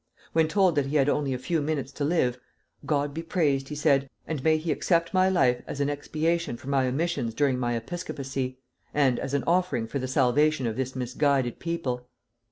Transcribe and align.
When 0.33 0.47
told 0.47 0.73
that 0.77 0.87
he 0.87 0.95
had 0.95 1.09
only 1.09 1.31
a 1.31 1.37
few 1.37 1.61
minutes 1.61 1.91
to 1.91 2.03
live, 2.03 2.39
'God 2.87 3.13
be 3.13 3.21
praised!' 3.21 3.67
he 3.69 3.75
said, 3.75 4.09
'and 4.25 4.43
may 4.43 4.57
He 4.57 4.71
accept 4.71 5.13
my 5.13 5.29
life 5.29 5.61
as 5.67 5.79
an 5.79 5.91
expiation 5.91 6.57
for 6.57 6.69
my 6.69 6.87
omissions 6.87 7.35
during 7.35 7.59
my 7.59 7.75
episcopacy, 7.75 8.57
and 8.95 9.19
as 9.19 9.35
an 9.35 9.43
offering 9.45 9.85
for 9.85 9.99
the 9.99 10.07
salvation 10.07 10.65
of 10.65 10.75
this 10.75 10.95
misguided 10.95 11.59
people.' 11.59 12.07